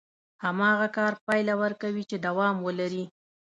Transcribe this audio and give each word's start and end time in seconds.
هماغه 0.45 0.87
کار 0.97 1.13
پايله 1.25 1.53
ورکوي 1.63 2.03
چې 2.09 2.17
دوام 2.25 2.55
ولري. 2.67 3.05